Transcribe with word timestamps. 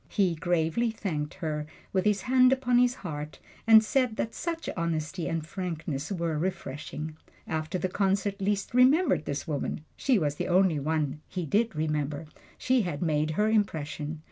He 0.09 0.33
gravely 0.33 0.89
thanked 0.89 1.35
her, 1.35 1.67
with 1.93 2.05
his 2.05 2.23
hand 2.23 2.51
upon 2.51 2.79
his 2.79 2.95
heart, 3.05 3.37
and 3.67 3.83
said 3.83 4.15
that 4.15 4.33
such 4.33 4.67
honesty 4.75 5.27
and 5.29 5.45
frankness 5.45 6.11
were 6.11 6.39
refreshing. 6.39 7.15
After 7.45 7.77
the 7.77 7.87
concert 7.87 8.41
Liszt 8.41 8.73
remembered 8.73 9.25
this 9.25 9.47
woman 9.47 9.81
she 9.95 10.17
was 10.17 10.37
the 10.37 10.47
only 10.47 10.79
one 10.79 11.21
he 11.27 11.45
did 11.45 11.75
remember 11.75 12.25
she 12.57 12.81
had 12.81 13.03
made 13.03 13.29
her 13.37 13.47
impression. 13.47 14.19